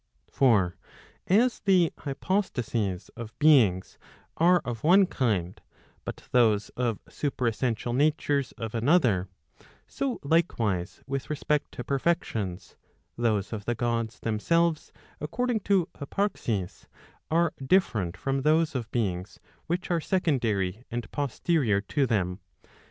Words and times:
For 0.31 0.77
as 1.27 1.59
the 1.59 1.93
hypostases 1.99 3.09
of 3.15 3.37
beings 3.37 3.99
are 4.35 4.57
of 4.65 4.83
one 4.83 5.05
kind, 5.05 5.61
but 6.05 6.23
those 6.31 6.69
of 6.69 6.97
super¬ 7.05 7.47
essential 7.47 7.93
natures 7.93 8.51
of 8.53 8.73
another, 8.73 9.29
so 9.85 10.19
likewise 10.23 11.03
with 11.05 11.29
respect 11.29 11.71
to 11.73 11.83
perfections, 11.83 12.75
those 13.15 13.53
of 13.53 13.65
the 13.65 13.75
Gods 13.75 14.19
themselves 14.21 14.91
according 15.19 15.59
to 15.69 15.87
hyparxis, 15.93 16.87
are 17.29 17.53
different 17.63 18.17
from 18.17 18.41
those 18.41 18.73
of 18.73 18.89
beings, 18.89 19.39
which 19.67 19.91
are 19.91 20.01
secondary 20.01 20.83
and 20.89 21.11
posterior 21.11 21.79
to 21.81 22.07
them. 22.07 22.39